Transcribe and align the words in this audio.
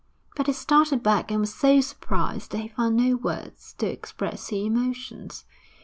But 0.35 0.47
he 0.47 0.53
started 0.53 1.03
back 1.03 1.29
and 1.29 1.41
was 1.41 1.53
so 1.53 1.79
surprised 1.79 2.49
that 2.49 2.57
he 2.57 2.69
found 2.69 2.97
no 2.97 3.17
words 3.17 3.73
to 3.73 3.85
express 3.85 4.49
his 4.49 4.65
emotions. 4.65 5.45